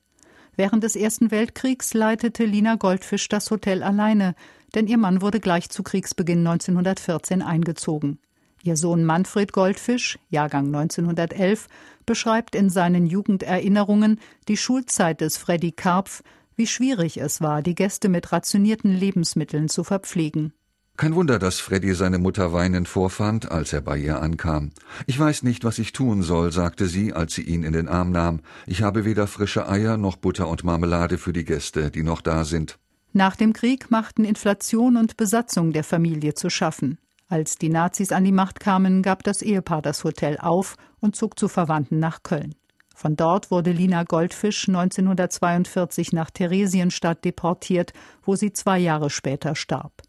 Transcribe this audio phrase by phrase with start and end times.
[0.55, 4.35] Während des Ersten Weltkriegs leitete Lina Goldfisch das Hotel alleine,
[4.75, 8.19] denn ihr Mann wurde gleich zu Kriegsbeginn 1914 eingezogen.
[8.61, 11.67] Ihr Sohn Manfred Goldfisch, Jahrgang 1911,
[12.05, 16.21] beschreibt in seinen Jugenderinnerungen die Schulzeit des Freddy Karpf,
[16.55, 20.53] wie schwierig es war, die Gäste mit rationierten Lebensmitteln zu verpflegen.
[20.95, 24.71] Kein Wunder, dass Freddy seine Mutter weinend vorfand, als er bei ihr ankam.
[25.07, 28.11] Ich weiß nicht, was ich tun soll, sagte sie, als sie ihn in den Arm
[28.11, 28.41] nahm.
[28.67, 32.43] Ich habe weder frische Eier noch Butter und Marmelade für die Gäste, die noch da
[32.43, 32.77] sind.
[33.11, 36.99] Nach dem Krieg machten Inflation und Besatzung der Familie zu schaffen.
[37.27, 41.39] Als die Nazis an die Macht kamen, gab das Ehepaar das Hotel auf und zog
[41.39, 42.53] zu Verwandten nach Köln.
[42.95, 50.03] Von dort wurde Lina Goldfisch 1942 nach Theresienstadt deportiert, wo sie zwei Jahre später starb.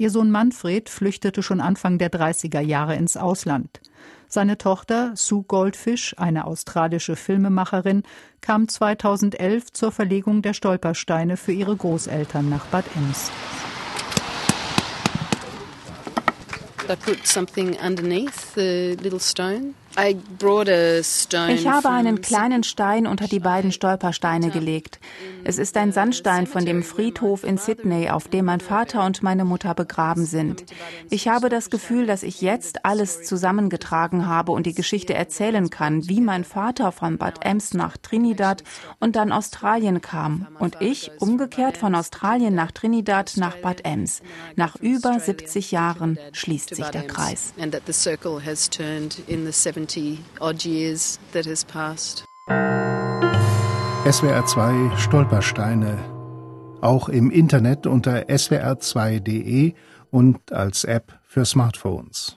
[0.00, 3.80] Ihr Sohn Manfred flüchtete schon Anfang der 30er Jahre ins Ausland.
[4.28, 8.04] Seine Tochter Sue Goldfish, eine australische Filmemacherin,
[8.40, 13.32] kam 2011 zur Verlegung der Stolpersteine für ihre Großeltern nach Bad Ems.
[16.88, 23.72] I put something underneath the little stone ich habe einen kleinen Stein unter die beiden
[23.72, 25.00] Stolpersteine gelegt.
[25.42, 29.44] Es ist ein Sandstein von dem Friedhof in Sydney, auf dem mein Vater und meine
[29.44, 30.64] Mutter begraben sind.
[31.10, 36.06] Ich habe das Gefühl, dass ich jetzt alles zusammengetragen habe und die Geschichte erzählen kann,
[36.08, 38.62] wie mein Vater von Bad Ems nach Trinidad
[39.00, 44.22] und dann Australien kam und ich umgekehrt von Australien nach Trinidad nach Bad Ems.
[44.54, 47.52] Nach über 70 Jahren schließt sich der Kreis.
[49.88, 52.24] 70 odd years that has passed.
[54.04, 55.98] SWR 2 Stolpersteine.
[56.80, 59.74] Auch im Internet unter swr2.de
[60.10, 62.36] und als App für Smartphones.